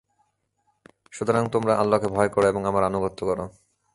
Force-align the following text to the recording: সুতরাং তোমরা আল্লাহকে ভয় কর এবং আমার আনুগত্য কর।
সুতরাং 1.11 1.43
তোমরা 1.51 1.73
আল্লাহকে 1.75 2.07
ভয় 2.07 2.29
কর 2.29 2.43
এবং 2.45 2.61
আমার 2.65 2.83
আনুগত্য 2.83 3.19
কর। 3.25 3.39